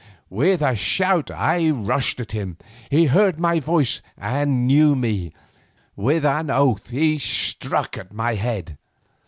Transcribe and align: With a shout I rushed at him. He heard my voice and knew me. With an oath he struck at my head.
With 0.31 0.63
a 0.63 0.73
shout 0.75 1.29
I 1.29 1.69
rushed 1.69 2.19
at 2.19 2.31
him. 2.31 2.57
He 2.89 3.05
heard 3.05 3.39
my 3.39 3.59
voice 3.59 4.01
and 4.17 4.65
knew 4.65 4.95
me. 4.95 5.31
With 5.95 6.25
an 6.25 6.49
oath 6.49 6.89
he 6.89 7.19
struck 7.19 7.99
at 7.99 8.11
my 8.11 8.33
head. 8.33 8.79